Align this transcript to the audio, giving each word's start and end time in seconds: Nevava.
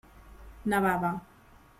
Nevava. 0.73 1.11